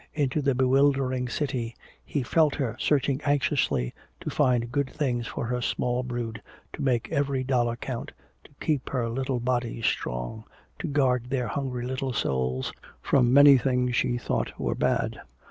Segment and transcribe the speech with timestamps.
[0.15, 5.61] Into the bewildering city he felt her searching anxiously to find good things for her
[5.61, 6.41] small brood,
[6.73, 8.11] to make every dollar count,
[8.45, 10.45] to keep their little bodies strong,
[10.79, 15.21] to guard their hungry little souls from many things she thought were bad.